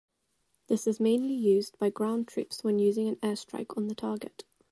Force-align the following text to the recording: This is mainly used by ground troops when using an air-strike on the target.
This 0.65 0.87
is 0.87 0.99
mainly 0.99 1.35
used 1.35 1.77
by 1.77 1.91
ground 1.91 2.27
troops 2.27 2.63
when 2.63 2.79
using 2.79 3.07
an 3.07 3.19
air-strike 3.21 3.77
on 3.77 3.87
the 3.87 3.93
target. 3.93 4.43